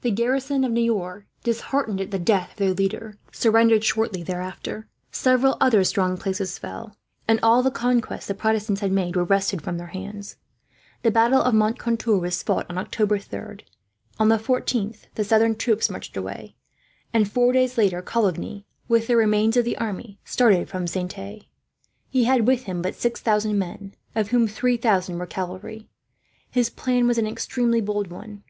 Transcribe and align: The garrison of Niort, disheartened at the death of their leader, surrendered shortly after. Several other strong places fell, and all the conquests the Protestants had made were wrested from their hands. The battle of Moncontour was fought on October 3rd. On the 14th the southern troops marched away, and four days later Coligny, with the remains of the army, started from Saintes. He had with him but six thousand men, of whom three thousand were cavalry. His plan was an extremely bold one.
The 0.00 0.10
garrison 0.10 0.64
of 0.64 0.72
Niort, 0.72 1.26
disheartened 1.44 2.00
at 2.00 2.12
the 2.12 2.18
death 2.18 2.52
of 2.52 2.56
their 2.56 2.72
leader, 2.72 3.18
surrendered 3.30 3.84
shortly 3.84 4.26
after. 4.26 4.88
Several 5.12 5.58
other 5.60 5.84
strong 5.84 6.16
places 6.16 6.56
fell, 6.58 6.96
and 7.28 7.38
all 7.42 7.62
the 7.62 7.70
conquests 7.70 8.24
the 8.28 8.32
Protestants 8.34 8.80
had 8.80 8.90
made 8.90 9.16
were 9.16 9.24
wrested 9.24 9.60
from 9.60 9.76
their 9.76 9.88
hands. 9.88 10.36
The 11.02 11.10
battle 11.10 11.42
of 11.42 11.52
Moncontour 11.52 12.18
was 12.18 12.42
fought 12.42 12.64
on 12.70 12.78
October 12.78 13.18
3rd. 13.18 13.64
On 14.18 14.30
the 14.30 14.38
14th 14.38 15.08
the 15.14 15.24
southern 15.24 15.56
troops 15.56 15.90
marched 15.90 16.16
away, 16.16 16.56
and 17.12 17.30
four 17.30 17.52
days 17.52 17.76
later 17.76 18.00
Coligny, 18.00 18.64
with 18.88 19.08
the 19.08 19.16
remains 19.18 19.58
of 19.58 19.66
the 19.66 19.76
army, 19.76 20.18
started 20.24 20.70
from 20.70 20.86
Saintes. 20.86 21.44
He 22.08 22.24
had 22.24 22.46
with 22.46 22.62
him 22.62 22.80
but 22.80 22.94
six 22.94 23.20
thousand 23.20 23.58
men, 23.58 23.94
of 24.14 24.28
whom 24.30 24.48
three 24.48 24.78
thousand 24.78 25.18
were 25.18 25.26
cavalry. 25.26 25.86
His 26.50 26.70
plan 26.70 27.06
was 27.06 27.18
an 27.18 27.26
extremely 27.26 27.82
bold 27.82 28.06
one. 28.06 28.42